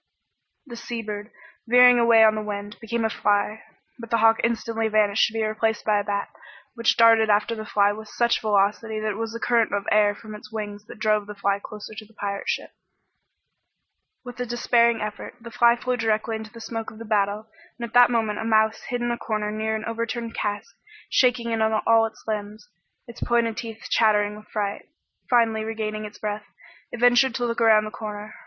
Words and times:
The 0.65 0.75
sea 0.75 1.03
bird, 1.03 1.29
veering 1.67 1.99
away 1.99 2.23
on 2.23 2.33
the 2.33 2.41
wind, 2.41 2.75
became 2.81 3.05
a 3.05 3.09
fly, 3.11 3.61
but 3.99 4.09
the 4.09 4.17
hawk 4.17 4.39
instantly 4.43 4.87
vanished 4.87 5.27
to 5.27 5.33
be 5.33 5.43
replaced 5.45 5.85
by 5.85 5.99
a 5.99 6.03
bat, 6.03 6.27
which 6.73 6.97
darted 6.97 7.29
after 7.29 7.53
the 7.53 7.67
fly 7.67 7.91
with 7.91 8.07
such 8.07 8.41
velocity 8.41 8.99
that 8.99 9.11
it 9.11 9.17
was 9.17 9.31
the 9.33 9.39
current 9.39 9.71
of 9.71 9.85
air 9.91 10.15
from 10.15 10.33
its 10.33 10.51
wings 10.51 10.85
that 10.87 10.97
drove 10.97 11.27
the 11.27 11.35
fly 11.35 11.59
closer 11.63 11.93
to 11.95 12.03
the 12.03 12.15
pirate 12.15 12.49
ship. 12.49 12.71
With 14.25 14.39
a 14.39 14.45
despairing 14.47 15.01
effort, 15.01 15.35
the 15.39 15.51
fly 15.51 15.75
flew 15.75 15.95
directly 15.97 16.35
into 16.35 16.51
the 16.51 16.61
smoke 16.61 16.89
of 16.89 16.97
the 16.97 17.05
battle, 17.05 17.45
and 17.77 17.87
at 17.87 17.93
that 17.93 18.09
moment 18.09 18.39
a 18.39 18.43
mouse 18.43 18.81
hid 18.89 19.01
in 19.03 19.11
a 19.11 19.19
corner 19.19 19.51
near 19.51 19.75
an 19.75 19.85
overturned 19.85 20.33
cask 20.33 20.73
shaking 21.11 21.51
in 21.51 21.61
all 21.61 22.05
its 22.07 22.23
limbs, 22.27 22.67
its 23.05 23.21
pointed 23.21 23.55
teeth 23.55 23.85
chattering 23.91 24.35
with 24.35 24.47
fright. 24.47 24.89
Finally 25.29 25.63
regaining 25.63 26.05
its 26.05 26.17
breath, 26.17 26.47
it 26.91 26.99
ventured 26.99 27.35
to 27.35 27.45
look 27.45 27.61
around 27.61 27.85
the 27.85 27.91
corner. 27.91 28.33